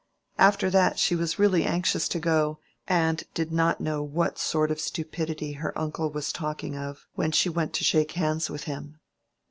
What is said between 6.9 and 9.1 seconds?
when she went to shake hands with him.